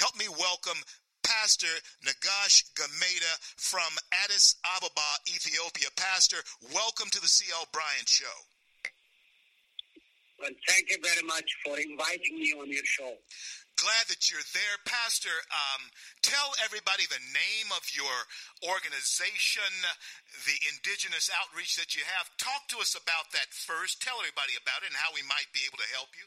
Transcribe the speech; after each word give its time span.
Help 0.00 0.16
me 0.16 0.24
welcome 0.32 0.80
Pastor 1.20 1.68
Negash 2.08 2.64
Gemeda 2.72 3.34
from 3.60 3.92
Addis 4.24 4.56
Ababa, 4.64 5.10
Ethiopia. 5.28 5.92
Pastor, 5.92 6.40
welcome 6.72 7.12
to 7.12 7.20
the 7.20 7.28
CL 7.28 7.68
Bryant 7.68 8.08
Show. 8.08 8.32
Well, 10.40 10.56
thank 10.72 10.88
you 10.88 10.96
very 11.04 11.20
much 11.28 11.44
for 11.60 11.76
inviting 11.76 12.40
me 12.40 12.48
on 12.56 12.72
your 12.72 12.88
show. 12.88 13.12
Glad 13.76 14.08
that 14.08 14.32
you're 14.32 14.48
there. 14.56 14.80
Pastor, 14.88 15.36
um, 15.52 15.84
tell 16.24 16.56
everybody 16.64 17.04
the 17.04 17.20
name 17.36 17.68
of 17.76 17.84
your 17.92 18.16
organization, 18.72 19.68
the 20.48 20.56
indigenous 20.72 21.28
outreach 21.28 21.76
that 21.76 21.92
you 21.92 22.08
have. 22.08 22.32
Talk 22.40 22.72
to 22.72 22.80
us 22.80 22.96
about 22.96 23.36
that 23.36 23.52
first. 23.52 24.00
Tell 24.00 24.16
everybody 24.24 24.56
about 24.56 24.80
it 24.80 24.96
and 24.96 24.96
how 24.96 25.12
we 25.12 25.20
might 25.28 25.52
be 25.52 25.68
able 25.68 25.76
to 25.76 25.92
help 25.92 26.16
you. 26.16 26.24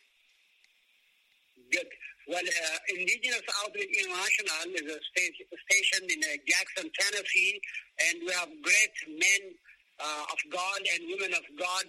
Good. 1.73 1.89
Well, 2.29 2.45
uh, 2.45 2.77
Indigenous 2.93 3.41
Outreach 3.65 3.89
International 3.97 4.77
is 4.77 4.87
a 4.93 4.99
sta- 5.01 5.37
station 5.67 6.03
in 6.05 6.21
uh, 6.21 6.37
Jackson, 6.47 6.87
Tennessee, 6.93 7.59
and 8.07 8.21
we 8.21 8.31
have 8.33 8.49
great 8.61 8.95
men 9.09 9.43
uh, 9.99 10.23
of 10.31 10.39
God 10.53 10.81
and 10.93 11.01
women 11.17 11.33
of 11.33 11.45
God 11.57 11.85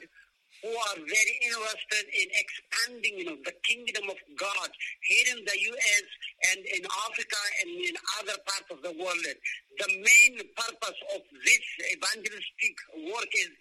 who 0.65 0.73
are 0.73 0.97
very 0.97 1.34
interested 1.45 2.05
in 2.16 2.28
expanding, 2.33 3.15
you 3.20 3.27
know, 3.28 3.39
the 3.45 3.52
kingdom 3.69 4.09
of 4.09 4.16
God 4.41 4.70
here 5.05 5.37
in 5.37 5.45
the 5.45 5.59
U.S. 5.77 6.06
and 6.51 6.61
in 6.64 6.83
Africa 7.05 7.41
and 7.61 7.70
in 7.84 7.95
other 8.25 8.39
parts 8.48 8.69
of 8.73 8.80
the 8.80 8.97
world. 8.97 9.20
The 9.20 9.91
main 10.01 10.41
purpose 10.56 11.01
of 11.12 11.20
this 11.45 11.64
evangelistic 11.92 12.75
work 13.12 13.28
is 13.37 13.53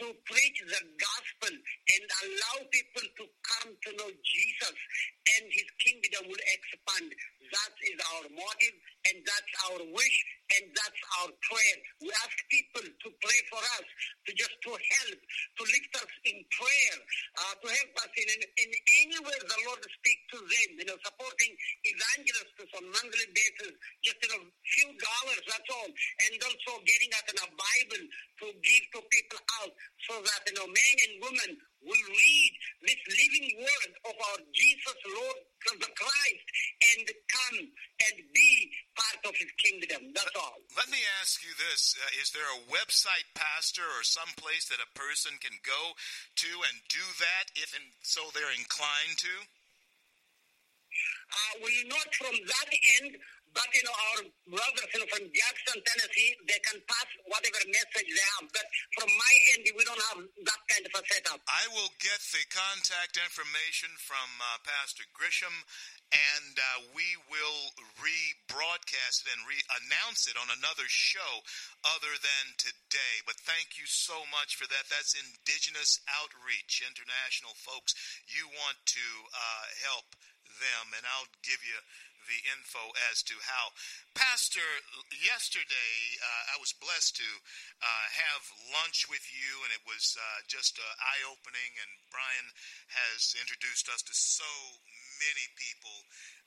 to 0.00 0.06
preach 0.26 0.58
the 0.66 0.82
gospel 0.98 1.54
and 1.54 2.02
allow 2.26 2.56
people 2.70 3.04
to 3.18 3.24
come 3.46 3.70
to 3.70 3.90
know 3.98 4.10
Jesus 4.22 4.76
and 5.38 5.44
his 5.50 5.68
kingdom 5.80 6.28
will 6.28 6.44
expand. 6.50 7.08
That 7.52 7.74
is 7.86 7.98
our 8.16 8.26
motive 8.32 8.76
and 9.10 9.16
that's 9.22 9.52
our 9.68 9.80
wish 9.92 10.18
and 10.58 10.64
that's 10.74 11.02
our 11.22 11.30
prayer. 11.46 11.76
We 12.02 12.10
ask 12.24 12.34
people 12.50 12.84
to 12.84 13.08
pray 13.22 13.40
for 13.48 13.62
us, 13.80 13.86
to 14.26 14.30
just 14.34 14.56
to 14.66 14.72
help, 14.74 15.20
to 15.20 15.62
lift 15.64 15.92
us 16.00 16.12
in 16.26 16.36
prayer, 16.52 16.96
uh, 17.40 17.54
to 17.60 17.68
help 17.68 17.92
us 18.04 18.12
in, 18.16 18.28
in, 18.28 18.40
in 18.66 18.70
any 19.06 19.18
way 19.24 19.36
the 19.40 19.60
Lord 19.68 19.82
speak 19.84 20.18
to 20.34 20.38
them, 20.40 20.68
you 20.82 20.86
know, 20.88 20.98
supporting 21.04 21.52
evangelists 21.84 22.72
on 22.76 22.84
monthly 22.90 23.28
basis, 23.32 23.72
just 24.04 24.18
you 24.20 24.30
know, 24.34 24.42
few 24.44 24.90
dollars, 24.98 25.42
that's 25.48 25.70
all. 25.72 25.90
And 25.90 26.32
also 26.42 26.80
getting 26.84 27.12
us 27.16 27.26
in 27.30 27.38
a 27.40 27.48
Bible 27.54 28.02
to 28.44 28.46
give 28.60 28.84
to 28.94 29.00
people 29.08 29.40
out 29.62 29.72
so 30.14 30.22
that, 30.22 30.46
you 30.46 30.54
know, 30.54 30.70
men 30.70 30.96
and 31.10 31.14
women 31.26 31.50
will 31.82 32.06
read 32.06 32.52
this 32.86 33.02
living 33.02 33.58
word 33.58 33.90
of 34.06 34.14
our 34.14 34.38
Jesus 34.54 34.98
Lord 35.10 35.42
the 35.74 35.90
Christ 35.90 36.46
and 36.94 37.04
come 37.08 37.58
and 37.58 38.16
be 38.30 38.52
part 38.94 39.18
of 39.26 39.34
his 39.34 39.50
kingdom. 39.58 40.12
That's 40.14 40.36
all. 40.36 40.60
Let 40.76 40.92
me 40.92 41.00
ask 41.18 41.42
you 41.42 41.50
this. 41.56 41.96
Uh, 41.98 42.22
is 42.22 42.30
there 42.30 42.46
a 42.46 42.64
website, 42.70 43.26
Pastor, 43.34 43.82
or 43.82 44.04
some 44.06 44.30
place 44.36 44.68
that 44.70 44.84
a 44.84 44.94
person 44.94 45.34
can 45.40 45.56
go 45.66 45.96
to 46.46 46.50
and 46.68 46.76
do 46.92 47.02
that 47.18 47.50
if 47.56 47.74
and 47.74 47.90
so 48.06 48.22
they're 48.30 48.54
inclined 48.54 49.18
to? 49.24 49.34
Uh, 51.34 51.52
well, 51.66 51.82
not 51.90 52.08
from 52.14 52.36
that 52.46 52.70
end, 53.02 53.18
but 53.54 53.70
you 53.70 53.82
know, 53.86 53.94
our 53.94 54.20
brothers 54.50 54.90
you 54.90 54.98
know, 54.98 55.08
from 55.14 55.24
Jackson, 55.30 55.78
Tennessee, 55.78 56.34
they 56.50 56.58
can 56.66 56.82
pass 56.90 57.08
whatever 57.30 57.62
message 57.70 58.10
they 58.10 58.26
have. 58.34 58.50
But 58.50 58.66
from 58.98 59.10
my 59.14 59.34
end, 59.54 59.62
we 59.78 59.82
don't 59.86 60.04
have 60.10 60.20
that 60.26 60.62
kind 60.66 60.84
of 60.86 60.92
a 60.98 61.02
setup. 61.06 61.38
I 61.46 61.70
will 61.70 61.90
get 62.02 62.18
the 62.34 62.42
contact 62.50 63.14
information 63.14 63.94
from 64.02 64.26
uh, 64.42 64.58
Pastor 64.66 65.06
Grisham, 65.14 65.54
and 66.10 66.54
uh, 66.58 66.90
we 66.98 67.06
will 67.30 67.62
rebroadcast 68.02 69.22
it 69.22 69.30
and 69.30 69.46
re-announce 69.46 70.26
it 70.26 70.34
on 70.34 70.50
another 70.50 70.90
show 70.90 71.42
other 71.94 72.10
than 72.10 72.44
today. 72.58 73.14
But 73.22 73.38
thank 73.46 73.78
you 73.78 73.86
so 73.86 74.18
much 74.34 74.58
for 74.58 74.66
that. 74.66 74.90
That's 74.90 75.14
Indigenous 75.14 76.02
Outreach 76.10 76.82
International, 76.82 77.54
folks. 77.62 77.94
You 78.26 78.50
want 78.50 78.82
to 78.98 79.06
uh, 79.30 79.66
help 79.86 80.10
them, 80.58 80.94
and 80.94 81.04
I'll 81.06 81.30
give 81.42 81.62
you 81.62 81.78
the 82.24 82.40
info 82.56 82.80
as 83.12 83.20
to 83.28 83.36
how. 83.44 83.72
Pastor, 84.16 84.64
yesterday 85.12 85.94
uh, 86.20 86.56
I 86.56 86.60
was 86.60 86.72
blessed 86.72 87.20
to 87.20 87.30
uh, 87.84 88.06
have 88.16 88.42
lunch 88.72 89.04
with 89.12 89.24
you, 89.28 89.60
and 89.64 89.70
it 89.76 89.84
was 89.84 90.16
uh, 90.16 90.40
just 90.48 90.80
uh, 90.80 90.84
eye 91.04 91.22
opening. 91.28 91.72
And 91.80 91.90
Brian 92.08 92.48
has 92.96 93.36
introduced 93.36 93.92
us 93.92 94.00
to 94.08 94.14
so 94.16 94.48
many 95.20 95.46
people. 95.56 95.96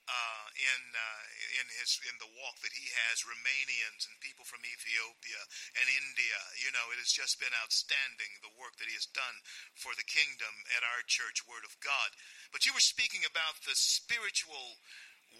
Uh, 0.07 0.47
in 0.55 0.81
uh, 0.95 1.23
in 1.59 1.67
his 1.83 1.99
in 2.07 2.15
the 2.23 2.31
walk 2.39 2.55
that 2.63 2.71
he 2.71 2.87
has, 2.95 3.27
Romanians 3.27 4.07
and 4.07 4.15
people 4.23 4.47
from 4.47 4.63
Ethiopia 4.63 5.41
and 5.75 5.83
India, 5.83 6.39
you 6.63 6.71
know, 6.71 6.87
it 6.95 6.99
has 7.03 7.11
just 7.11 7.43
been 7.43 7.51
outstanding 7.59 8.39
the 8.39 8.55
work 8.55 8.79
that 8.79 8.87
he 8.87 8.95
has 8.95 9.11
done 9.11 9.43
for 9.75 9.91
the 9.99 10.07
kingdom 10.07 10.63
at 10.79 10.87
our 10.87 11.03
church, 11.11 11.43
Word 11.43 11.67
of 11.67 11.75
God. 11.83 12.15
But 12.55 12.63
you 12.63 12.71
were 12.71 12.79
speaking 12.79 13.27
about 13.27 13.59
the 13.67 13.75
spiritual 13.75 14.79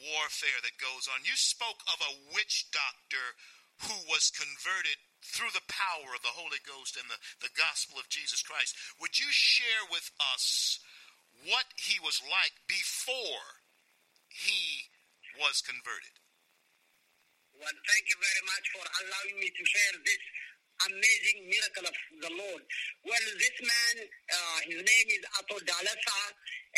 warfare 0.03 0.59
that 0.61 0.83
goes 0.83 1.07
on. 1.07 1.23
You 1.23 1.39
spoke 1.39 1.81
of 1.88 2.03
a 2.03 2.19
witch 2.35 2.67
doctor 2.75 3.39
who 3.88 3.97
was 4.09 4.33
converted 4.33 4.97
through 5.22 5.53
the 5.53 5.66
power 5.69 6.11
of 6.11 6.25
the 6.25 6.33
Holy 6.33 6.61
Ghost 6.66 6.97
and 6.97 7.06
the, 7.09 7.19
the 7.41 7.53
gospel 7.53 8.01
of 8.01 8.09
Jesus 8.09 8.41
Christ. 8.41 8.73
Would 9.00 9.19
you 9.19 9.29
share 9.29 9.85
with 9.89 10.09
us 10.19 10.79
what 11.45 11.69
he 11.77 12.01
was 12.01 12.22
like 12.25 12.57
before 12.66 13.61
he 14.37 14.89
was 15.41 15.61
converted? 15.65 16.15
Well, 17.57 17.73
thank 17.73 18.05
you 18.05 18.17
very 18.21 18.43
much 18.45 18.65
for 18.69 18.85
allowing 18.85 19.37
me 19.41 19.49
to 19.49 19.63
share 19.65 19.95
this 20.05 20.23
amazing 20.85 21.49
miracle 21.49 21.89
of 21.89 21.97
the 22.21 22.31
Lord. 22.37 22.61
Well, 23.01 23.25
this 23.41 23.57
man, 23.65 23.95
uh, 24.05 24.59
his 24.69 24.77
name 24.77 25.07
is 25.09 25.23
Ato 25.41 25.57
Dalasa, 25.65 26.21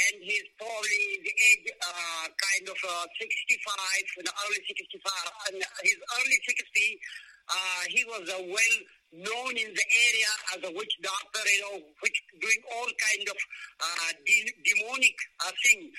and 0.07 0.23
he's 0.23 0.47
probably 0.55 1.03
the 1.19 1.33
age 1.35 1.67
uh, 1.83 2.25
kind 2.31 2.65
of 2.71 2.79
uh, 2.79 3.05
65, 3.19 4.23
in 4.23 4.23
the 4.23 4.35
early 4.47 4.61
65, 4.63 5.51
and 5.51 5.59
his 5.83 5.99
early 6.15 6.39
60. 6.47 6.63
Uh, 7.49 7.83
he 7.89 8.05
was 8.05 8.23
uh, 8.29 8.39
well 8.45 8.77
known 9.11 9.53
in 9.57 9.73
the 9.73 9.87
area 10.07 10.31
as 10.53 10.59
a 10.63 10.71
witch 10.71 10.95
doctor, 11.01 11.43
you 11.49 11.61
know, 11.65 11.77
which 12.05 12.17
doing 12.39 12.61
all 12.77 12.87
kind 12.87 13.25
of 13.25 13.39
uh, 13.81 14.09
de- 14.23 14.55
demonic 14.63 15.17
thing. 15.65 15.91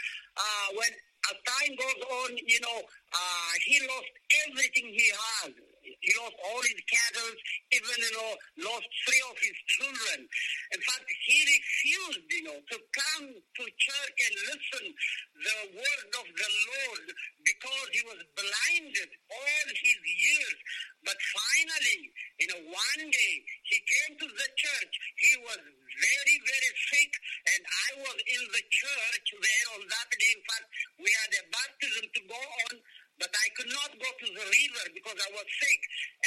When 0.73 0.93
as 1.29 1.37
time 1.45 1.77
goes 1.77 2.03
on, 2.25 2.37
you 2.47 2.61
know, 2.61 2.79
uh, 3.13 3.53
he 3.65 3.81
lost 3.87 4.13
everything 4.49 4.87
he 4.93 5.11
had 5.43 5.53
he 6.01 6.11
lost 6.21 6.37
all 6.45 6.63
his 6.63 6.81
cattle, 6.89 7.31
even, 7.73 7.97
you 8.01 8.13
know, 8.17 8.33
lost 8.69 8.89
three 9.07 9.23
of 9.31 9.37
his 9.39 9.57
children. 9.69 10.19
In 10.73 10.81
fact, 10.81 11.07
he 11.29 11.39
refused, 11.45 12.27
you 12.29 12.45
know, 12.45 12.59
to 12.59 12.77
come 12.93 13.27
to 13.33 13.63
church 13.65 14.17
and 14.17 14.35
listen 14.53 14.85
the 15.37 15.59
word 15.77 16.09
of 16.21 16.27
the 16.29 16.51
Lord 16.69 17.07
because 17.45 17.87
he 17.93 18.03
was 18.09 18.21
blinded 18.37 19.11
all 19.31 19.67
his 19.73 20.01
years. 20.05 20.59
But 21.05 21.17
finally, 21.17 22.13
you 22.39 22.49
know, 22.53 22.61
one 22.69 23.03
day 23.09 23.35
he 23.65 23.79
came 23.81 24.13
to 24.21 24.29
the 24.29 24.49
church. 24.57 24.93
He 25.17 25.33
was 25.45 25.61
very, 25.61 26.37
very 26.45 26.73
sick, 26.93 27.13
and 27.57 27.63
I 27.65 27.89
was 28.05 28.19
in 28.21 28.43
the 28.53 28.65
church 28.69 29.27
there 29.41 29.67
on 29.81 29.83
that 29.89 30.09
day. 30.13 30.33
In 30.37 30.45
fact, 30.45 30.67
we 31.01 31.09
had 31.09 31.31
a 31.41 31.45
baptism 31.49 32.05
to 32.13 32.21
go 32.29 32.41
on 32.41 32.75
river 34.47 34.85
because 34.97 35.19
I 35.21 35.31
was 35.35 35.47
sick. 35.61 35.81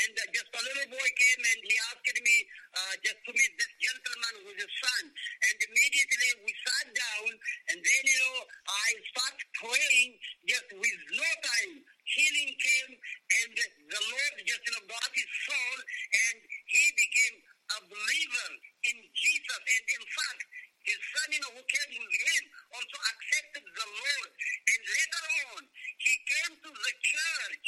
And 0.06 0.14
uh, 0.14 0.24
just 0.34 0.50
a 0.54 0.62
little 0.62 0.90
boy 0.94 1.10
came 1.18 1.42
and 1.42 1.60
he 1.64 1.74
asked 1.90 2.20
me 2.22 2.38
uh, 2.74 2.94
just 3.02 3.20
to 3.26 3.32
meet 3.34 3.54
this 3.58 3.74
gentleman 3.82 4.36
with 4.46 4.58
his 4.60 4.74
son. 4.82 5.04
And 5.10 5.56
immediately 5.66 6.30
we 6.46 6.52
sat 6.66 6.88
down 6.94 7.32
and 7.74 7.78
then, 7.82 8.04
you 8.06 8.20
know, 8.22 8.38
I 8.70 8.88
started 9.14 9.48
praying 9.58 10.12
just 10.46 10.70
with 10.78 11.00
no 11.18 11.30
time. 11.42 11.74
Healing 12.04 12.52
came 12.60 12.92
and 12.94 13.52
the 13.58 14.02
Lord 14.12 14.34
just, 14.44 14.62
you 14.68 14.74
know, 14.76 14.86
got 14.92 15.10
his 15.16 15.32
soul 15.48 15.78
and 15.80 16.38
he 16.46 16.84
became 16.94 17.36
a 17.74 17.80
believer 17.88 18.50
in 18.92 18.98
Jesus. 19.16 19.62
And 19.64 19.84
in 19.88 20.04
fact, 20.12 20.42
his 20.84 21.00
son, 21.16 21.28
you 21.32 21.40
know, 21.40 21.54
who 21.56 21.64
came 21.64 21.92
with 21.96 22.16
him 22.28 22.44
also 22.76 22.98
accepted 23.16 23.64
the 23.64 23.88
Lord. 23.88 24.30
And 24.68 24.82
later 24.84 25.24
on, 25.56 25.62
he 25.96 26.14
came 26.28 26.54
to 26.60 26.72
the 26.76 26.94
church 27.00 27.68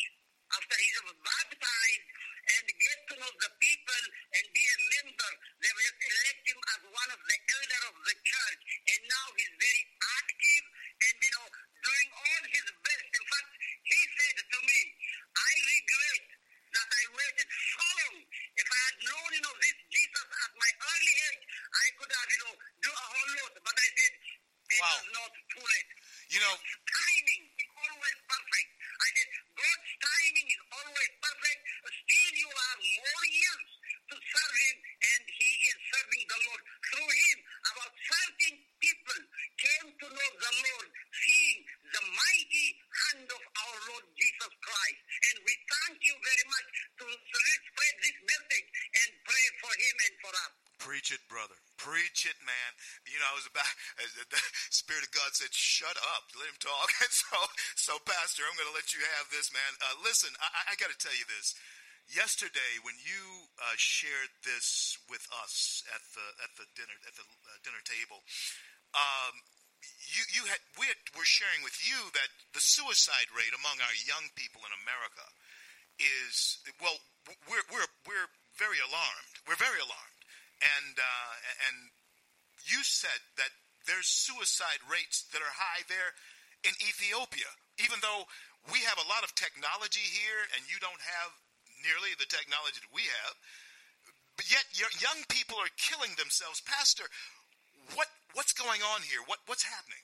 after 0.52 0.76
he 0.76 0.90
was 1.00 1.16
baptized 1.24 2.08
and 2.46 2.66
get 2.68 2.98
to 3.08 3.14
know 3.16 3.32
the 3.40 3.52
people 3.56 4.04
and 4.36 4.46
be 4.52 4.64
a 4.68 4.78
member. 5.00 5.32
They 5.64 5.72
will 5.72 5.88
just 5.88 6.02
elect 6.12 6.44
him 6.44 6.60
as 6.76 6.82
one 6.92 7.10
of 7.16 7.22
the 7.24 7.38
elder 7.40 7.82
of 7.88 7.96
the 8.04 8.16
church. 8.20 8.62
And 8.84 9.02
now 9.08 9.26
he's 9.40 9.56
very 9.64 9.84
active 10.20 10.66
and, 11.08 11.16
you 11.16 11.32
know, 11.40 11.48
doing 11.88 12.10
all 12.20 12.44
his 12.52 12.68
best. 12.84 13.08
In 13.16 13.26
fact, 13.32 13.52
he 13.80 14.00
said 14.12 14.38
to 14.44 14.60
me, 14.60 14.80
I 15.40 15.52
regret 15.72 16.24
that 16.76 16.90
I 16.92 17.04
waited 17.16 17.50
brother. 50.86 51.58
Preach 51.82 52.30
it, 52.30 52.38
man. 52.46 52.72
You 53.10 53.18
know, 53.18 53.34
I 53.34 53.36
was 53.36 53.50
about 53.50 53.66
the 54.34 54.42
Spirit 54.70 55.02
of 55.02 55.12
God 55.12 55.34
said, 55.34 55.50
"Shut 55.50 55.98
up, 55.98 56.30
let 56.38 56.46
him 56.46 56.62
talk." 56.62 56.94
And 57.02 57.10
so, 57.10 57.38
so, 57.74 57.94
Pastor, 58.06 58.46
I'm 58.46 58.54
going 58.54 58.70
to 58.70 58.78
let 58.78 58.94
you 58.94 59.02
have 59.18 59.28
this, 59.34 59.50
man. 59.50 59.72
Uh, 59.82 59.98
listen, 60.06 60.30
I, 60.38 60.74
I 60.74 60.80
got 60.80 60.94
to 60.94 61.00
tell 61.02 61.14
you 61.18 61.26
this. 61.26 61.58
Yesterday, 62.06 62.78
when 62.86 62.94
you 63.02 63.50
uh, 63.58 63.74
shared 63.82 64.30
this 64.46 65.02
with 65.10 65.26
us 65.42 65.82
at 65.90 66.06
the 66.14 66.26
at 66.46 66.52
the 66.54 66.70
dinner 66.78 66.98
at 67.10 67.18
the 67.18 67.26
uh, 67.26 67.58
dinner 67.66 67.82
table, 67.82 68.22
um, 68.94 69.34
you 70.14 70.22
you 70.38 70.44
had 70.46 70.62
we 70.78 70.86
had, 70.86 71.02
were 71.18 71.26
sharing 71.26 71.66
with 71.66 71.82
you 71.82 71.98
that 72.14 72.30
the 72.54 72.62
suicide 72.62 73.34
rate 73.34 73.58
among 73.58 73.82
our 73.82 73.96
young 74.06 74.30
people 74.38 74.62
in 74.70 74.74
America 74.86 75.26
is 75.98 76.62
well, 76.78 76.98
we're 77.50 77.66
we're 77.74 77.90
we're 78.06 78.30
very 78.56 78.80
alarmed. 78.80 79.36
We're 79.48 79.60
very 79.60 79.82
alarmed, 79.82 80.15
and 80.66 80.96
uh, 80.98 81.34
and 81.70 81.78
you 82.66 82.82
said 82.82 83.22
that 83.38 83.54
there's 83.86 84.10
suicide 84.10 84.82
rates 84.90 85.30
that 85.30 85.42
are 85.42 85.56
high 85.56 85.86
there 85.86 86.18
in 86.66 86.74
Ethiopia, 86.82 87.50
even 87.78 88.02
though 88.02 88.26
we 88.74 88.82
have 88.82 88.98
a 88.98 89.06
lot 89.06 89.22
of 89.22 89.30
technology 89.38 90.02
here, 90.02 90.42
and 90.58 90.66
you 90.66 90.82
don't 90.82 91.02
have 91.02 91.30
nearly 91.86 92.18
the 92.18 92.26
technology 92.26 92.82
that 92.82 92.90
we 92.90 93.06
have. 93.06 93.34
But 94.36 94.50
yet, 94.50 94.66
young 94.74 95.22
people 95.30 95.62
are 95.62 95.70
killing 95.78 96.12
themselves. 96.18 96.60
Pastor, 96.66 97.06
what 97.94 98.10
what's 98.34 98.58
going 98.58 98.82
on 98.82 99.06
here? 99.06 99.22
What 99.30 99.46
what's 99.46 99.64
happening? 99.64 100.02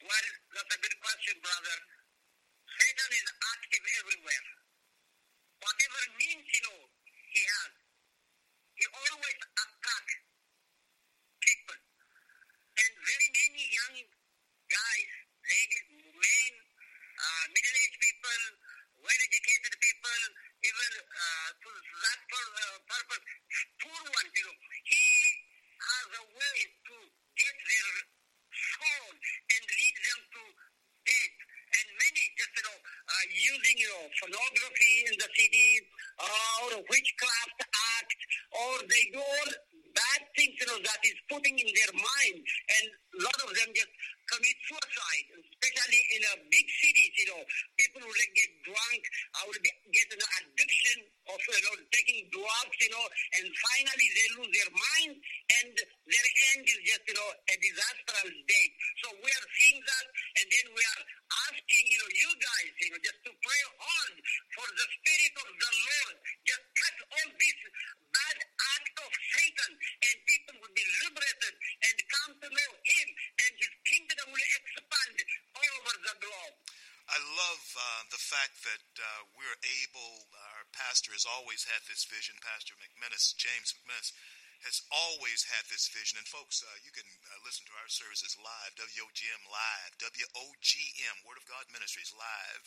Well, 0.00 0.26
that's 0.56 0.72
a 0.72 0.80
good 0.80 0.96
question, 1.00 1.36
brother. 1.40 1.76
Satan 2.74 3.10
is 3.12 3.28
active 3.54 3.84
everywhere. 4.02 4.46
Whatever 5.64 6.00
means, 6.20 6.44
you 6.44 6.62
know, 6.68 6.80
he 7.32 7.40
has. 7.40 7.72
He 8.74 8.84
always 8.90 9.38
attack 9.38 10.06
people. 11.40 11.78
And 12.74 12.92
very 13.00 13.28
many 13.30 13.64
young 13.70 13.96
guys, 14.66 15.10
ladies, 15.46 15.86
men, 15.94 16.52
uh, 17.16 17.44
middle-aged 17.54 18.00
people, 18.02 18.42
well-educated 18.98 19.74
people, 19.78 20.20
even 20.66 20.90
uh, 21.00 21.48
to 21.64 21.70
that 21.70 22.20
uh, 22.28 22.76
purpose, 22.90 23.24
poor 23.78 24.00
ones, 24.04 24.32
you 24.34 24.44
know. 24.50 24.56
He 24.84 25.06
has 25.80 26.08
a 26.18 26.24
way 26.34 26.58
to 26.90 26.96
get 27.38 27.54
their 27.54 27.90
soul 28.50 29.10
and 29.14 29.62
lead 29.62 29.96
them 30.02 30.20
to 30.34 30.42
death. 31.06 31.36
And 31.74 31.90
many 31.90 32.22
just, 32.38 32.54
you 32.54 32.64
know, 32.70 32.78
uh, 32.78 33.24
using, 33.34 33.76
you 33.82 33.90
know, 33.90 34.06
pornography 34.14 34.94
in 35.10 35.14
the 35.18 35.26
city, 35.26 35.82
or 36.22 36.78
witchcraft 36.86 37.58
act, 37.98 38.20
or 38.54 38.78
they 38.86 39.10
do 39.10 39.18
all 39.18 39.50
bad 39.90 40.20
things, 40.38 40.54
you 40.54 40.66
know, 40.70 40.78
that 40.86 41.02
is 41.02 41.18
putting 41.26 41.58
in 41.58 41.66
their 41.66 41.94
mind. 41.98 42.38
And 42.46 42.84
a 43.18 43.20
lot 43.26 43.38
of 43.42 43.50
them 43.58 43.74
just 43.74 43.90
commit 44.30 44.56
suicide, 44.70 45.26
especially 45.34 46.02
in 46.14 46.22
a 46.30 46.34
big 46.46 46.66
cities, 46.78 47.12
you 47.18 47.26
know. 47.34 47.42
People 47.74 48.02
will 48.06 48.28
get 48.36 48.50
drunk, 48.62 49.02
I 49.34 49.40
will 49.48 49.60
be, 49.60 49.70
get 49.90 50.08
an 50.14 50.22
addiction 50.22 50.98
of, 51.26 51.38
you 51.40 51.62
know, 51.64 51.74
taking 51.90 52.20
drugs, 52.30 52.76
you 52.78 52.90
know, 52.92 53.06
and 53.40 53.44
finally 53.50 54.08
they 54.14 54.28
lose 54.38 54.50
their 54.52 54.70
mind 54.72 55.14
and 55.16 55.72
their 55.74 56.28
end 56.54 56.64
is 56.68 56.80
just, 56.84 57.04
you 57.08 57.16
know, 57.16 57.30
a 57.50 57.54
disastrous 57.58 58.36
death. 58.44 58.72
So 59.02 59.06
we 59.18 59.30
are 59.30 59.48
seeing 59.56 59.80
that 59.80 60.06
and 60.38 60.46
then 60.46 60.66
we 60.76 60.82
are 60.84 61.02
asking, 61.48 61.84
you 61.88 61.98
know, 61.98 62.10
you 62.12 62.30
guys, 62.36 62.70
you 62.78 62.90
know, 62.92 63.00
just 63.02 63.20
to 63.24 63.32
pray 63.32 63.62
hard 63.80 64.14
for 64.54 64.66
the 64.68 64.86
Spirit 65.00 65.34
of 65.40 65.48
the 65.48 65.70
Lord. 65.74 66.16
Just 66.44 66.64
cut 66.76 66.96
all 67.10 67.28
this 67.40 67.58
bad 68.12 68.38
act 68.78 68.96
of 69.00 69.10
Satan 69.34 69.72
and 69.74 70.16
people 70.28 70.54
will 70.60 70.74
be 70.76 70.86
liberated 71.02 71.54
and 71.88 71.96
come 72.12 72.32
to 72.38 72.48
know 72.52 72.70
Him 72.84 73.08
and 73.42 73.52
His 73.58 73.74
kingdom 73.88 74.26
will 74.28 74.48
expand 74.60 75.16
all 75.56 75.70
over 75.82 75.94
the 76.04 76.14
globe. 76.20 76.56
I 77.04 77.20
love 77.20 77.64
uh, 77.76 78.00
the 78.16 78.20
fact 78.34 78.66
that 78.66 78.86
uh, 78.98 79.30
we're 79.38 79.60
able, 79.62 80.26
our 80.34 80.66
pastor 80.74 81.14
has 81.14 81.22
always 81.22 81.62
had 81.70 81.86
this 81.86 82.02
vision, 82.02 82.34
Pastor 82.42 82.74
McMinnis, 82.82 83.30
James 83.38 83.70
McMinnis, 83.78 84.10
has 84.66 84.82
always 84.90 85.46
had 85.46 85.62
this 85.70 85.86
vision. 85.86 86.18
And 86.18 86.26
folks, 86.26 86.66
uh, 86.66 86.78
you 86.82 86.90
can 86.90 87.06
uh, 87.30 87.38
listen 87.46 87.62
to 87.70 87.78
our 87.78 87.86
services 87.86 88.34
live, 88.34 88.74
WOGM 88.74 89.42
live, 89.46 89.92
WOGM, 90.02 91.16
Word 91.22 91.38
of 91.38 91.46
God 91.46 91.70
Ministries 91.70 92.10
live. 92.10 92.64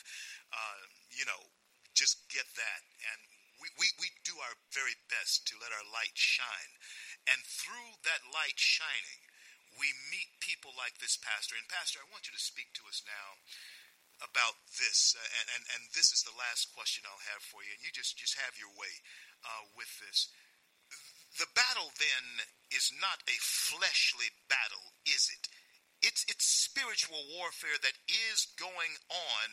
Uh, 0.48 0.88
you 1.12 1.28
know, 1.28 1.52
just 1.92 2.24
get 2.32 2.48
that. 2.56 2.82
And 3.04 3.20
we, 3.60 3.68
we, 3.76 3.92
we 4.00 4.08
do 4.24 4.40
our 4.40 4.56
very 4.72 4.96
best 5.12 5.44
to 5.52 5.60
let 5.60 5.76
our 5.76 5.84
light 5.84 6.16
shine. 6.16 6.72
And 7.28 7.44
through 7.44 8.00
that 8.08 8.24
light 8.32 8.56
shining, 8.56 9.20
we 9.76 9.92
meet 10.08 10.32
people 10.40 10.72
like 10.80 10.96
this 10.96 11.20
pastor. 11.20 11.60
And 11.60 11.68
Pastor, 11.68 12.00
I 12.00 12.08
want 12.08 12.24
you 12.24 12.32
to 12.32 12.40
speak 12.40 12.72
to 12.80 12.88
us 12.88 13.04
now 13.04 13.36
about 14.18 14.58
this, 14.78 15.14
uh, 15.14 15.22
and, 15.22 15.46
and, 15.54 15.64
and 15.78 15.82
this 15.94 16.10
is 16.10 16.26
the 16.26 16.34
last 16.34 16.74
question 16.74 17.06
I'll 17.06 17.30
have 17.30 17.42
for 17.42 17.62
you, 17.62 17.70
and 17.74 17.82
you 17.82 17.94
just, 17.94 18.18
just 18.18 18.34
have 18.38 18.58
your 18.58 18.72
way 18.74 18.90
uh, 19.46 19.70
with 19.78 19.90
this. 20.02 20.30
The 21.38 21.50
battle 21.54 21.94
then 22.02 22.46
is 22.74 22.90
not 22.98 23.22
a 23.30 23.38
fleshly 23.38 24.34
battle, 24.50 24.96
is 25.06 25.30
it? 25.30 25.46
It's, 26.02 26.26
it's 26.26 26.46
spiritual 26.46 27.22
warfare 27.38 27.78
that 27.78 27.98
is 28.06 28.50
going 28.58 28.98
on 29.06 29.46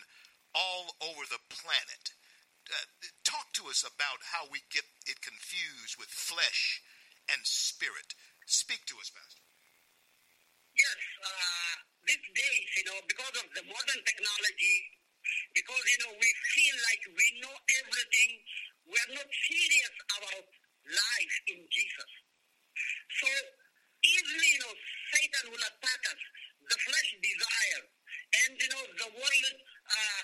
all 0.53 0.97
over 1.01 1.25
the 1.29 1.41
planet. 1.49 2.15
Uh, 2.65 2.89
talk 3.21 3.53
to 3.53 3.69
us 3.69 3.85
about 3.85 4.33
how 4.33 4.49
we 4.49 4.65
get 4.73 4.85
it 5.05 5.21
confused 5.21 5.97
with 6.01 6.09
flesh 6.09 6.81
and 7.29 7.45
spirit. 7.45 8.17
Speak 8.45 8.85
to 8.89 8.97
us, 8.97 9.13
Pastor. 9.13 9.45
Yes, 10.73 10.97
uh, 11.21 11.64
these 12.15 12.31
days, 12.31 12.67
you 12.79 12.85
know, 12.87 12.99
because 13.11 13.35
of 13.43 13.47
the 13.51 13.63
modern 13.67 14.01
technology, 14.07 14.77
because, 15.51 15.83
you 15.83 15.99
know, 16.05 16.13
we 16.15 16.29
feel 16.55 16.75
like 16.87 17.03
we 17.11 17.27
know 17.43 17.55
everything, 17.83 18.31
we 18.87 18.95
are 18.95 19.13
not 19.19 19.27
serious 19.27 19.95
about 20.15 20.45
life 20.87 21.35
in 21.51 21.59
Jesus. 21.67 22.11
So 23.19 23.27
easily, 24.05 24.49
you 24.55 24.61
know, 24.63 24.75
Satan 25.11 25.45
will 25.51 25.65
attack 25.65 26.01
us, 26.13 26.21
the 26.69 26.77
flesh 26.87 27.09
desire, 27.19 27.83
and 28.43 28.51
you 28.59 28.69
know, 28.69 28.83
the 28.99 29.09
world, 29.15 29.47
uh, 29.87 30.21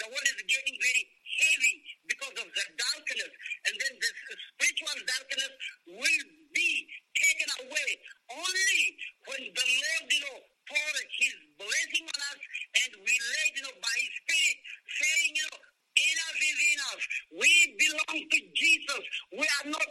the 0.00 0.08
world 0.10 0.26
is 0.28 0.40
getting 0.48 0.76
very 0.76 1.04
heavy 1.38 1.74
because 2.08 2.36
of 2.40 2.48
the 2.50 2.64
darkness, 2.74 3.32
and 3.68 3.74
then 3.78 3.92
this 4.00 4.16
spiritual 4.54 4.98
darkness 5.06 5.52
will 5.86 6.26
be 6.52 6.70
taken 7.14 7.48
away 7.66 7.90
only 8.32 8.82
when 9.28 9.42
the 9.54 9.66
Lord, 9.66 10.06
you 10.10 10.22
know, 10.24 10.38
pour 10.68 10.92
His 11.16 11.34
blessing 11.56 12.04
on 12.04 12.20
us, 12.32 12.40
and 12.84 12.90
we 13.00 13.12
led, 13.12 13.50
you 13.56 13.64
know, 13.64 13.76
by 13.80 13.96
His 13.96 14.12
Spirit, 14.24 14.56
saying, 14.88 15.32
you 15.36 15.44
know, 15.48 15.58
enough 15.98 16.38
is 16.38 16.60
enough. 16.78 17.02
We 17.42 17.52
belong 17.74 18.18
to 18.22 18.38
Jesus. 18.54 19.02
We 19.34 19.42
are 19.42 19.68
not 19.72 19.88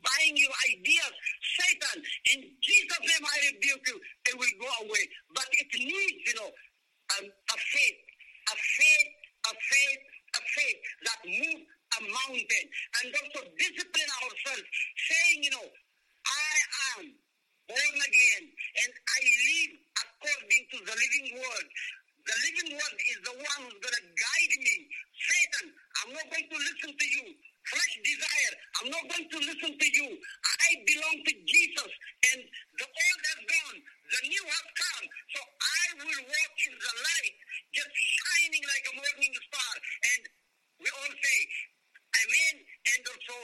buying 0.00 0.36
your 0.36 0.54
ideas. 0.72 1.12
Satan, 1.60 1.98
in 2.32 2.38
Jesus' 2.64 3.04
name 3.04 3.24
I 3.26 3.36
rebuke 3.52 3.84
you. 3.90 3.98
It 4.00 4.34
will 4.38 4.56
go 4.56 4.70
away. 4.86 5.04
But 5.34 5.48
it 5.52 5.68
needs, 5.76 6.20
you 6.24 6.36
know, 6.40 6.50
um, 7.18 7.26
a 7.28 7.56
faith, 7.58 8.00
a 8.48 8.56
faith, 8.56 9.10
a 9.50 9.52
faith, 9.52 10.02
a 10.38 10.40
faith 10.40 10.80
that 11.04 11.20
moves 11.28 11.64
a 11.68 12.00
mountain. 12.08 12.66
And 13.02 13.06
also 13.12 13.40
discipline 13.58 14.10
ourselves, 14.24 14.66
saying, 14.96 15.44
you 15.44 15.52
know, 15.52 15.66
I 15.66 16.54
am 16.96 17.04
born 17.68 17.96
again 18.02 18.44
and 18.82 18.90
I 18.92 19.20
live 19.22 19.72
according 20.02 20.62
to 20.74 20.78
the 20.84 20.94
living 20.94 21.28
word. 21.38 21.66
The 22.26 22.36
living 22.46 22.70
word 22.76 22.96
is 23.10 23.18
the 23.24 23.34
one 23.34 23.60
who's 23.64 23.80
going 23.80 23.96
to 23.96 24.06
guide 24.12 24.54
me. 24.60 24.76
Satan, 25.16 25.66
I'm 26.04 26.12
not 26.12 26.26
going 26.28 26.46
to 26.46 26.58
listen 26.60 26.92
to 26.92 27.06
you. 27.08 27.26
Flesh 27.64 27.94
desire, 28.02 28.54
I'm 28.80 28.90
not 28.92 29.04
going 29.08 29.28
to 29.28 29.38
listen 29.40 29.72
to 29.72 29.88
you. 29.88 30.08
I 30.18 30.70
belong 30.84 31.16
to 31.22 31.32
Jesus, 31.44 31.90
and 32.32 32.40
the 32.80 32.86
old 32.88 33.22
has 33.30 33.40
gone, 33.46 33.78
the 33.80 34.20
new 34.26 34.44
has 34.48 34.66
come. 34.74 35.04
So 35.32 35.40
I 35.44 35.82
will 36.02 36.24
walk 36.24 36.54
in 36.66 36.74
the 36.74 36.94
light, 36.98 37.36
just 37.72 37.92
shining 37.94 38.64
like 38.64 38.84
a 38.90 38.94
morning 38.96 39.34
star. 39.46 39.74
And 40.14 40.22
we 40.82 40.88
all 40.90 41.12
say, 41.14 41.40
Amen, 42.20 42.54
and 42.64 43.00
also 43.06 43.38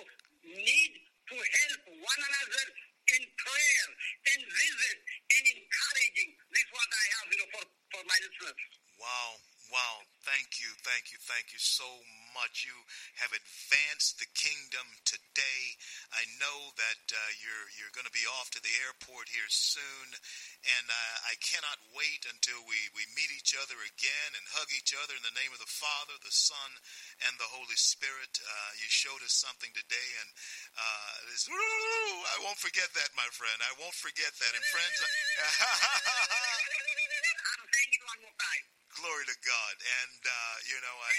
need 0.44 0.92
to 1.30 1.37
help 1.37 1.82
one 2.00 2.20
another 2.23 2.66
in 3.14 3.23
prayer, 3.38 3.87
in 4.34 4.40
visit, 4.42 4.99
and 5.30 5.44
encouraging. 5.46 6.30
This 6.50 6.64
is 6.66 6.70
what 6.75 6.90
I 6.90 7.04
have, 7.20 7.26
you 7.30 7.38
know, 7.38 7.50
for, 7.54 7.64
for 7.94 8.02
my 8.06 8.18
listeners. 8.18 8.58
Wow, 8.99 9.30
wow. 9.70 9.94
Thank 10.26 10.50
Thank 10.96 11.12
you, 11.12 11.20
thank 11.28 11.52
you, 11.52 11.60
so 11.60 11.84
much. 12.32 12.64
You 12.64 12.72
have 13.20 13.28
advanced 13.28 14.16
the 14.16 14.24
kingdom 14.32 14.88
today. 15.04 15.76
I 16.08 16.24
know 16.40 16.72
that 16.72 17.04
uh, 17.12 17.20
you're 17.36 17.68
you're 17.76 17.92
going 17.92 18.08
to 18.08 18.16
be 18.16 18.24
off 18.40 18.48
to 18.56 18.64
the 18.64 18.72
airport 18.80 19.28
here 19.28 19.44
soon, 19.52 20.16
and 20.64 20.88
uh, 20.88 21.28
I 21.28 21.36
cannot 21.44 21.76
wait 21.92 22.24
until 22.24 22.64
we, 22.64 22.80
we 22.96 23.04
meet 23.12 23.28
each 23.28 23.52
other 23.60 23.76
again 23.76 24.40
and 24.40 24.56
hug 24.56 24.72
each 24.72 24.96
other 24.96 25.12
in 25.12 25.20
the 25.20 25.36
name 25.36 25.52
of 25.52 25.60
the 25.60 25.68
Father, 25.68 26.16
the 26.24 26.32
Son, 26.32 26.80
and 27.28 27.36
the 27.36 27.52
Holy 27.52 27.76
Spirit. 27.76 28.32
Uh, 28.40 28.80
you 28.80 28.88
showed 28.88 29.20
us 29.20 29.36
something 29.36 29.76
today, 29.76 30.10
and 30.24 30.32
uh, 30.80 31.28
I 31.28 32.40
won't 32.40 32.56
forget 32.56 32.88
that, 32.96 33.12
my 33.12 33.28
friend. 33.36 33.60
I 33.60 33.76
won't 33.76 34.00
forget 34.00 34.32
that. 34.32 34.52
And 34.56 34.64
friends. 34.72 34.96
I'm 34.96 35.12
saying 37.68 37.92
it 37.92 38.00
one 38.00 38.16
more 38.24 38.32
time. 38.40 38.64
Glory 39.06 39.30
to 39.30 39.38
God. 39.46 39.75
And, 40.02 40.18
uh, 40.26 40.56
you 40.66 40.75
know, 40.82 40.96
I, 40.98 41.12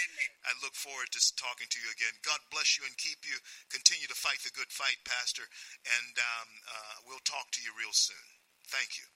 I 0.44 0.52
look 0.60 0.76
forward 0.76 1.08
to 1.16 1.24
talking 1.40 1.72
to 1.72 1.80
you 1.80 1.88
again. 1.96 2.12
God 2.20 2.36
bless 2.52 2.76
you 2.76 2.84
and 2.84 2.92
keep 3.00 3.24
you. 3.24 3.40
Continue 3.72 4.12
to 4.12 4.18
fight 4.20 4.44
the 4.44 4.52
good 4.52 4.68
fight, 4.68 5.00
Pastor. 5.08 5.48
And 5.88 6.20
um, 6.20 6.50
uh, 6.68 6.96
we'll 7.08 7.24
talk 7.24 7.48
to 7.56 7.64
you 7.64 7.72
real 7.80 7.96
soon. 7.96 8.28
Thank 8.68 9.00
you. 9.00 9.08